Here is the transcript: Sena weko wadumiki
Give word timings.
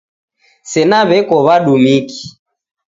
Sena 0.71 0.99
weko 1.09 1.35
wadumiki 1.47 2.23